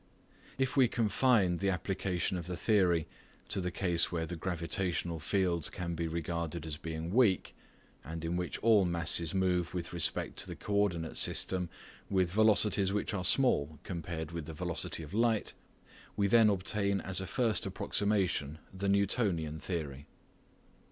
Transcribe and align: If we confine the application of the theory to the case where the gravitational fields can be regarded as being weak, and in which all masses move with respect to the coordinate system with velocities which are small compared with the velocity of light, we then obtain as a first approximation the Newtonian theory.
If 0.57 0.75
we 0.75 0.87
confine 0.87 1.57
the 1.57 1.69
application 1.69 2.35
of 2.35 2.47
the 2.47 2.57
theory 2.57 3.07
to 3.49 3.61
the 3.61 3.69
case 3.69 4.11
where 4.11 4.25
the 4.25 4.35
gravitational 4.35 5.19
fields 5.19 5.69
can 5.69 5.93
be 5.93 6.07
regarded 6.07 6.65
as 6.65 6.75
being 6.77 7.11
weak, 7.11 7.55
and 8.03 8.25
in 8.25 8.35
which 8.35 8.57
all 8.63 8.83
masses 8.83 9.35
move 9.35 9.75
with 9.75 9.93
respect 9.93 10.37
to 10.37 10.47
the 10.47 10.55
coordinate 10.55 11.17
system 11.17 11.69
with 12.09 12.31
velocities 12.31 12.91
which 12.91 13.13
are 13.13 13.23
small 13.23 13.77
compared 13.83 14.31
with 14.31 14.47
the 14.47 14.53
velocity 14.55 15.03
of 15.03 15.13
light, 15.13 15.53
we 16.17 16.25
then 16.25 16.49
obtain 16.49 16.99
as 17.01 17.21
a 17.21 17.27
first 17.27 17.67
approximation 17.67 18.57
the 18.73 18.89
Newtonian 18.89 19.59
theory. 19.59 20.07